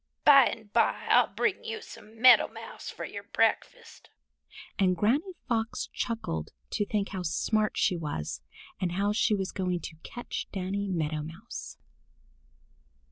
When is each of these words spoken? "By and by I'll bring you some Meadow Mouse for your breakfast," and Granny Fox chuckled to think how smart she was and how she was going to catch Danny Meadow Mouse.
"By 0.25 0.45
and 0.47 0.73
by 0.73 1.05
I'll 1.11 1.31
bring 1.31 1.63
you 1.63 1.79
some 1.79 2.19
Meadow 2.19 2.47
Mouse 2.47 2.89
for 2.89 3.05
your 3.05 3.21
breakfast," 3.21 4.09
and 4.79 4.97
Granny 4.97 5.33
Fox 5.47 5.89
chuckled 5.93 6.49
to 6.71 6.87
think 6.87 7.09
how 7.09 7.21
smart 7.21 7.77
she 7.77 7.97
was 7.97 8.41
and 8.79 8.93
how 8.93 9.11
she 9.13 9.35
was 9.35 9.51
going 9.51 9.81
to 9.81 9.97
catch 10.01 10.47
Danny 10.51 10.87
Meadow 10.87 11.21
Mouse. 11.21 11.77